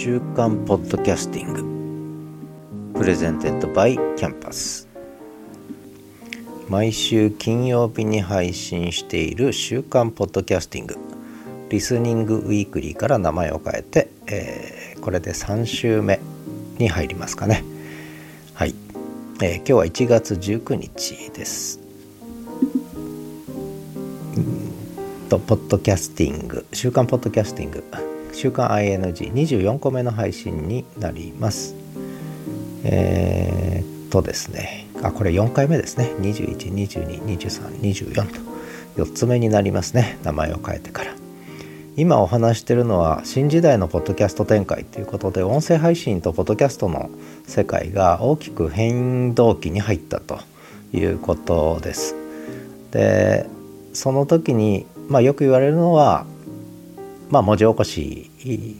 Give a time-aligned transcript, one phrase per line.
[0.00, 3.00] 週刊ポッドキャスティング。
[3.00, 4.86] Presented by Campus
[6.68, 10.96] 毎週金曜日に配信している週刊ポッドキャスティング。
[11.70, 16.20] Listening Weekly から名前を変えて、えー、これで3週目
[16.78, 17.64] に入りますかね。
[18.54, 18.76] はい、
[19.42, 21.80] えー、今日は1月19日です。
[25.28, 26.64] とポッドキャスティング。
[26.72, 28.07] 週刊ポッドキャスティング。
[28.38, 31.74] 週刊 ING24 個目の配信になります。
[32.84, 36.12] えー、っとですね、あ、これ4回目ですね。
[36.20, 38.14] 21、22、23、24
[38.94, 40.18] と4つ目になりますね。
[40.22, 41.16] 名前を変えてから。
[41.96, 47.10] 今お話してるのは新時代のポッドキャスト展開ということで音声配信とポッドキャストの
[47.44, 50.38] 世界が大きく変動期に入ったと
[50.92, 52.14] いうことです。
[52.92, 53.48] で
[53.94, 56.24] その時に、まあ、よく言われるのは
[57.30, 58.30] まあ、文字起こし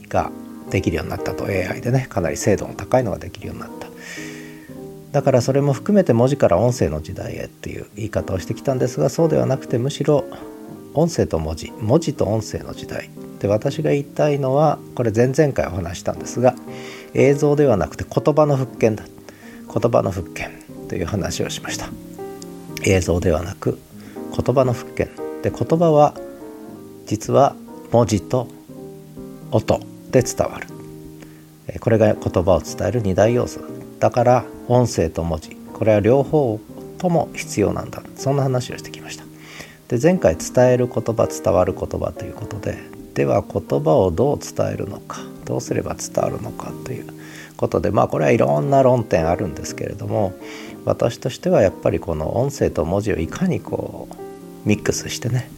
[0.07, 0.31] が
[0.69, 1.45] できるようになったと。
[1.45, 3.87] AI でねかなり精度の高いのができるようになった。
[5.11, 10.25] だからそれも含めて文字から音声の時代へっていう言い方をしてきたんですがそうではなくてむしろ
[10.93, 13.09] 音声と文字文字と音声の時代。
[13.39, 16.55] で私が言いたいのはこれ前々回お話したんですが
[17.13, 19.05] 映像ではなくて言葉の復権だ。
[19.71, 20.51] 言葉の復権
[20.89, 21.89] という話をしました。
[22.83, 23.79] 映像ではなく
[24.35, 25.09] 言葉の復権
[25.41, 26.15] で言葉は
[27.05, 27.55] 実は
[27.91, 28.47] 文字と
[29.51, 29.79] 音
[30.11, 30.67] で伝わる。
[31.79, 33.61] これが言葉を伝える二大要素
[33.99, 35.55] だから音声と文字。
[35.73, 36.59] これは両方
[36.97, 38.03] とも必要なんだ。
[38.15, 39.29] そんな話をしてきました。
[39.89, 42.77] で前回伝える言葉伝わる言葉ということで
[43.15, 47.07] では言葉をどう伝えるのかどうすれば伝わるのかという
[47.57, 50.33] ことでまあこれはいろんな論点あるんですけれども
[50.85, 55.49] 私としてはやっぱりこの音声と文字をいかにこうミックスしてね、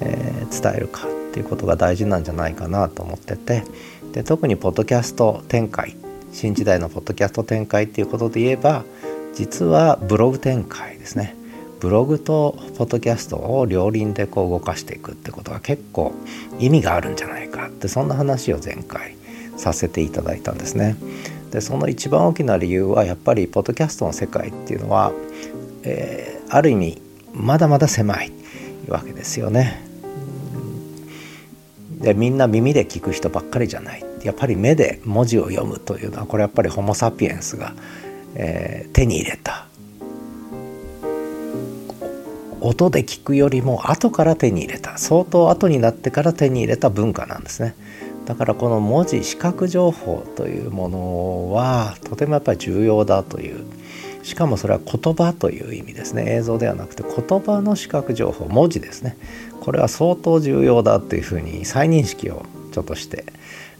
[0.00, 1.13] えー、伝えるか。
[1.34, 3.64] っていうことが大事なんじゃないかなと思ってて
[4.12, 5.96] で特にポッドキャスト展開
[6.32, 8.84] 新時代のポッドキャスト展開っていうことで言えば
[9.34, 11.34] 実はブログ展開ですね
[11.80, 16.14] ブログとポッドキャストを両輪でこう動かしていくってことが結構
[16.60, 19.16] 意味があるんじゃないかってそんな話を前回
[19.56, 20.96] させていただいたんですね。
[21.50, 25.12] でその一番大きな理由はやっぱりポッドキャストの世界っていうのは、
[25.82, 28.30] えー、ある意味まだまだ狭い
[28.86, 29.93] わけですよね。
[32.04, 34.04] でみんな耳で聞く人ばっかりじゃない。
[34.22, 37.74] やっぱり目で文字を読むというのはこれやっぱりホモ・サピエンスが、
[38.34, 39.66] えー、手に入れた。
[42.60, 44.98] 音で聞くよりも後から手に入れた。
[44.98, 47.74] 相当後になってから手に入れた文化なんですね。
[48.26, 53.64] だからこの文字視覚情報というものはとてもやっぱり重要だという
[54.24, 56.24] しかもそれは言葉という意味ですね。
[56.34, 59.18] 映像ではなくて言葉の視覚情報文字ですね。
[59.60, 63.26] これは相当重要だというふうに再認識をちょっとして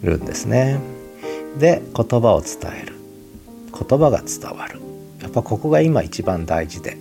[0.03, 0.79] るんですね。
[1.59, 2.95] で言葉を伝える。
[3.73, 4.81] 言葉が伝わる。
[5.23, 6.99] やっぱここが今一番大事で。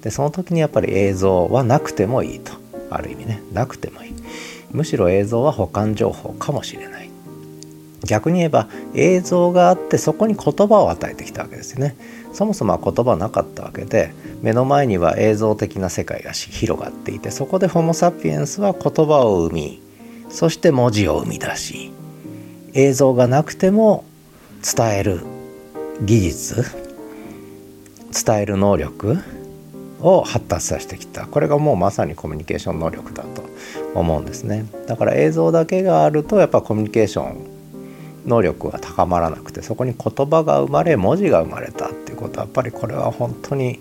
[0.00, 2.52] でその時にやっぱり映像はなくてもいいと。
[2.88, 3.42] ある意味ね。
[3.52, 4.14] なくてもいい。
[4.72, 7.10] むしろ映像は保管情報かもしれない。
[8.06, 11.96] 逆に言えば映像があってそこに言葉を与えてきたわけですよね。
[12.32, 14.12] そもそもは言葉なかったわけで
[14.42, 19.82] 目の前には映像的な世界が広がっていてそこでホモ・サピエンスは言葉を生み
[20.28, 21.92] そして文字を生み出し
[22.74, 24.04] 映像がなくても
[24.62, 25.22] 伝える
[26.02, 26.64] 技術
[28.12, 29.18] 伝える能力
[30.00, 31.26] を発達させてきた。
[31.26, 33.44] これがもうまさにコミュニケーション能力だと
[33.94, 34.66] 思うんですね。
[34.86, 37.55] だから映像だけがあるとやっぱコミュニケーション
[38.26, 43.78] 能力が高まらなくてそこに言葉が生まれ文字が生まれたっていうことはやっぱりこれは本当に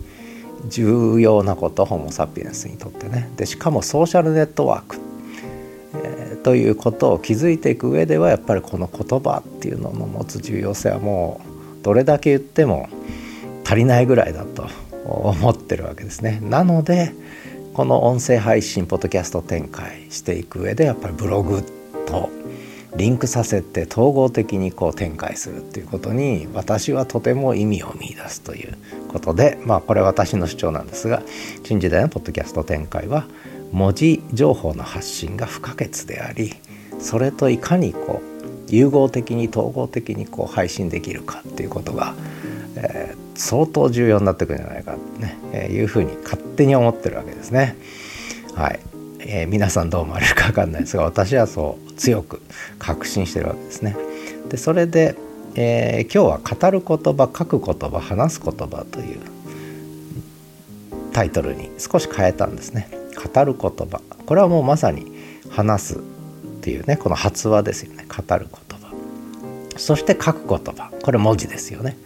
[0.67, 4.97] 重要なことホモ・サピエンスにとってねでしかもソーシャルネットワーク、
[5.95, 11.41] えー、ということを築いていく上ではやっぱりこの言葉っていうのの持つ重要性はも
[11.81, 12.89] うどれだけ言っても
[13.65, 14.67] 足りないぐらいだと
[15.05, 16.39] 思ってるわけですね。
[16.41, 17.13] なので
[17.73, 21.61] この音声配信ポッドキャスト展開していく上でやっぱりブログ
[22.07, 22.29] と
[22.97, 28.77] リンクさせて統合的にこう展開するっていうことに私はとても意味を見いだすという
[29.09, 31.21] ことでまあこれは私の主張なんですが
[31.63, 33.25] 新時代のポッドキャスト展開は
[33.71, 36.53] 文字情報の発信が不可欠であり
[36.99, 38.35] それといかにこう
[38.67, 42.15] 融合的に統合的にこう配信できるかっていうことが、
[42.77, 47.75] えー、相当重要になってくるんじゃないかってね、えー、いうふうに勝手に思ってるわけですね。
[48.55, 48.79] はい、
[49.19, 52.41] えー、皆さんどう思われるか分かんないですが私はそう強く
[52.79, 53.95] 確信してるわけですね。
[54.49, 55.15] でそれで、
[55.55, 59.19] えー、今日は「語る言葉書く言葉話す言葉」という
[61.13, 62.89] タイトルに少し変えたんですね。
[63.15, 64.01] 語る言葉。
[64.25, 65.11] これはもうまさに
[65.49, 65.97] 話すっ
[66.61, 68.05] ていうねこの発話ですよね。
[68.07, 68.93] 語る言葉。
[69.77, 70.91] そして書く言葉。
[71.01, 71.97] これ文字ですよね。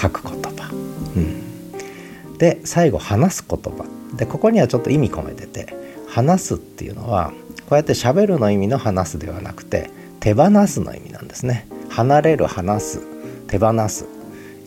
[0.00, 0.70] 書く言葉、
[1.16, 3.84] うん、で最後話す言葉。
[4.16, 5.83] でここにはちょっと意味込めてて
[6.14, 7.32] 話すっていうのは
[7.68, 9.90] こうやってしゃべるの意味の話すではなくて
[10.20, 11.66] 手放すの意味なんですね。
[11.90, 13.00] 離れる話す
[13.48, 14.06] 手放す、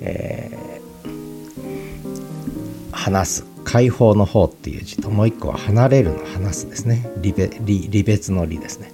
[0.01, 7.09] えー、話す解放の方っていう字ともう一個は離れるの話すですね。
[7.23, 8.91] 離別の離ですね、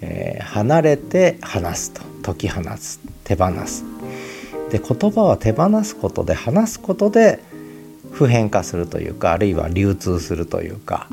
[0.00, 2.02] えー、離れて話すと。
[2.24, 3.84] 解き放つ手放す。
[4.70, 7.38] で言葉は手放すことで話すことで
[8.10, 11.08] 普遍化するというかあるいは流通するというか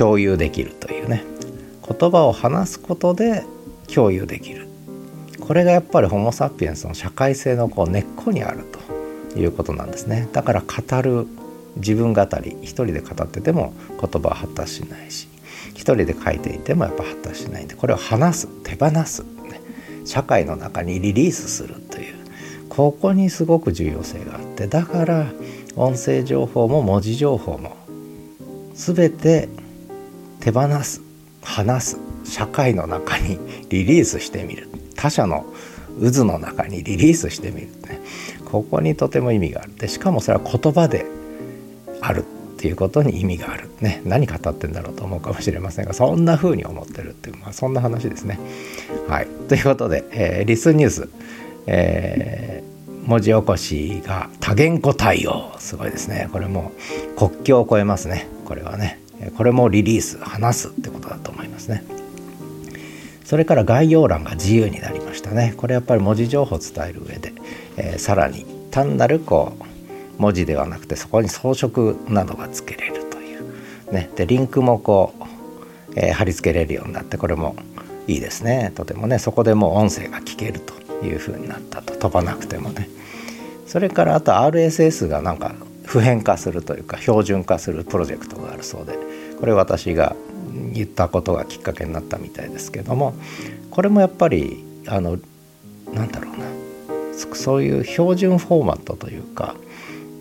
[0.00, 1.24] 共有できるというね。
[1.86, 3.44] 言葉を話すことで
[3.92, 4.66] 共有できる。
[5.40, 8.64] これがやっぱりホモ・サピエンスの社会性のこう根っこにある
[9.34, 10.26] ということなんですね。
[10.32, 11.26] だから語る
[11.76, 15.28] 自分語り一人で語ってても言葉は発達しないし
[15.74, 19.60] 一人で書いていてもやっぱ発達しないんでこれを話す手放す、ね、
[20.06, 22.14] 社会の中にリリースするという。
[22.70, 25.26] ここにすごく重要性があってだから
[25.76, 27.76] 音声情報も文字情報も
[28.74, 29.48] 全て
[30.40, 31.02] 手放す
[31.42, 33.38] 話す社会の中に
[33.68, 34.68] リリースしてみる。
[34.96, 35.46] 他者の
[36.00, 38.00] 渦の中にリリースしてみるね。
[38.44, 39.74] ここにとても意味がある。
[39.76, 41.06] でしかもそれは言葉で
[42.00, 43.70] あるっていうことに意味がある。
[43.80, 44.02] ね。
[44.04, 48.38] 何語ってんだろうと思うかもしれませんがそんな風に思ってるっていう、まあ、そんな話ですね。
[49.08, 49.26] はい。
[49.48, 51.08] ということで、えー、リスニュース、
[51.66, 55.52] えー、文字起こしが多言語対応。
[55.58, 56.28] すごいですね。
[56.32, 56.72] これも
[57.16, 58.28] 国境を越えますね。
[58.44, 59.00] これはね。
[59.36, 61.84] これもリリース話すってことだと思いますね。
[63.24, 65.54] それから概要欄が自由になりましたね。
[65.56, 67.32] これやっぱり文字情報を伝える上で、
[67.76, 75.24] えー、さらに単なるこう文字ではなくてそこに装飾などがつけれるという、ね、でリンクもこう、
[75.94, 77.56] えー、貼り付けれるようになってこれも
[78.06, 78.72] いいですね。
[78.74, 80.74] とてもねそこでもう音声が聞けると
[81.06, 81.94] いうふうになったと。
[81.94, 82.88] 飛ばなくてもね。
[83.66, 85.54] それからあと RSS がなんか
[85.90, 88.96] 普遍化するというか標準化するプロジェクトがあるそうで
[89.40, 90.14] これ私が
[90.72, 93.12] 言ったことがきっかけになったみたいですけども
[93.72, 95.18] これもやっぱりあの
[95.92, 96.46] なんだろうな
[97.34, 99.56] そういう標準フォーマットというか、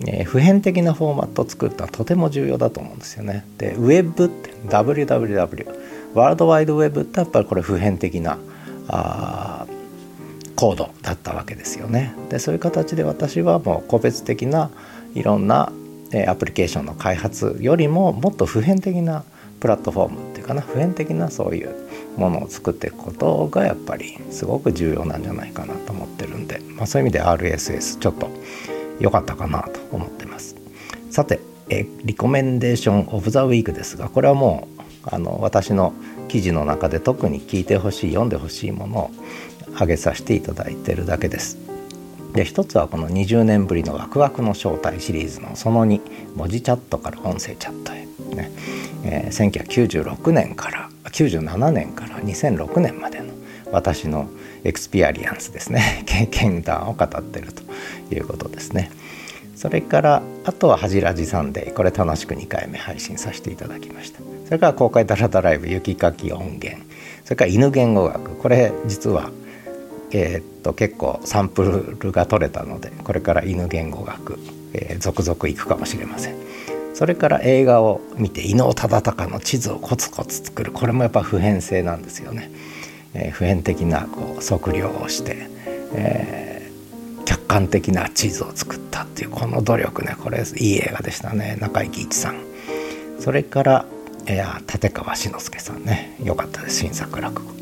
[0.08, 3.46] えー、普遍的なフォーマットを作るのはとても重要だと思うんですよね。
[3.60, 8.40] でウェブって WWW ワールドワイドウェブってやっぱりこれ普遍的な
[8.88, 9.68] あ
[10.56, 12.16] コードだったわけですよね。
[12.30, 14.72] でそういう形で私はもう個別的な
[15.14, 15.72] いろんな
[16.28, 19.24] アプリケーションの開発よりももっと普遍的な
[19.60, 20.62] プラットフォームっていうかな。
[20.62, 21.76] 普遍的なそういう
[22.18, 28.30] ものを作っていくことがやっぱりすごく重要なんじゃないかなと思ってるんで、まあ、そういう意味で RSS ちょっと
[29.00, 30.56] 良かったかなと思ってます。
[31.12, 31.40] さて
[31.70, 35.94] えリコメンデーションオブザウィークですがこれはもうあの私の
[36.28, 39.12] 記事の中で特に聞いてほしい読んでほしいものを
[39.74, 41.69] 挙げさせていただいてるだけです。
[42.34, 48.06] で一つはこの20年ぶりのワクワクの正体シリーズのその2文字チャットから音声チャットへ。
[48.36, 48.52] ね、
[49.04, 53.34] えー、1996年から97年から2006年までの
[53.72, 54.30] 私の
[54.64, 56.04] エクスピアリアンスですね。
[56.06, 57.64] 経験談を語ってると
[58.14, 58.92] いうことですね。
[59.56, 64.20] それからあとは「はじらじサンデー」これ楽しく2回目配信させていただきました。
[64.46, 66.82] それから公開ダラダライブ雪かき音源。
[67.26, 68.36] それから犬言語学。
[68.36, 69.32] これ実は
[70.12, 74.40] えー、っと結構サンプルが取れたのでこれから犬言語学、
[74.74, 76.36] えー、続々いくかもしれません。
[76.94, 80.72] それから映画を見て伊能忠敬の地図をコツコツ作る。
[80.72, 82.52] これもやっぱ普遍性なんですよね、
[83.14, 85.48] えー、普遍的なこう測量をして、
[85.94, 91.58] えー、客観的な地図を作ったっていうこの努力ねこれいい映画でしたね。
[91.62, 92.42] 中井貴一さん。
[93.20, 93.86] それから
[94.28, 96.16] いや立川志の輔さんね。
[96.22, 96.80] よかったです。
[96.80, 97.59] 新作落語。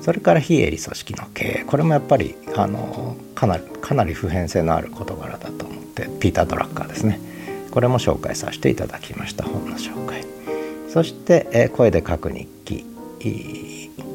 [0.00, 1.64] それから非営利組織の経営。
[1.66, 7.20] これもやっぱりあのかなりかなり普遍性のある事柄だと思ってピーター・ドラッカーですね。
[7.70, 9.44] これも紹介させていただきました。
[9.44, 10.24] 本の紹介。
[10.88, 12.84] そして、声で書く日記。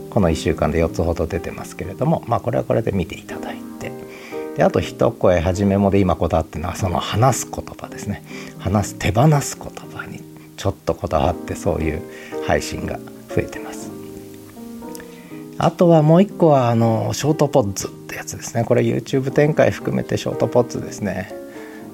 [0.09, 3.91] この1週間で4つほど出てますけれどもまあこれはこれで見ていただいて。
[4.55, 8.23] であと一声はじめもで今こだわってるのはその話す言葉ですね。
[8.59, 10.21] 話す手放す言葉に
[10.57, 12.01] ちょっとこだわってそういう
[12.45, 12.99] 配信が
[13.29, 13.92] 増えてます。
[15.57, 18.63] あとはもう一個はあのショートポッズってやつですね。
[18.63, 21.31] これ YouTube 展開含めてショートポッズですね。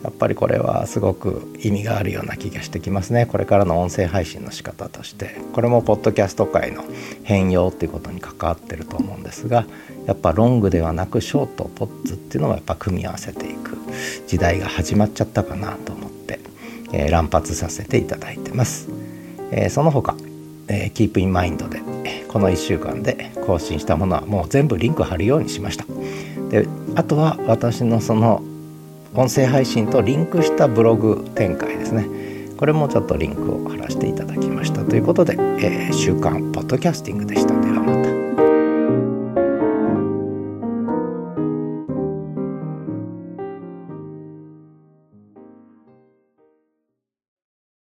[0.03, 3.25] やっぱりこれはすごく意味があるような気がしてきますね。
[3.25, 5.35] これからの音声配信の仕方として。
[5.53, 6.85] これもポッドキャスト界の
[7.23, 9.65] 変容っていうことに関わってると思うんですが
[10.05, 13.77] やっぱロングではなくショートポッズっていうのもやっぱ組み合わせていく
[14.25, 16.39] 時代が始まっちゃったかなと思って、
[16.93, 18.87] えー、乱発させていただいてます、
[19.51, 20.15] えー、その他、
[20.69, 21.81] えー、キープインマインドで
[22.29, 25.85] この1週間で更新したものはもう全部リンク貼るようにしました。
[26.49, 28.41] であとは私のその
[29.13, 32.07] 音声配信とリンクしたブログ展開ですね。
[32.57, 34.83] これもちょっとリンクを貼らせていただきました。
[34.83, 37.58] ということで、えー、週刊ポッドキャスティングでした。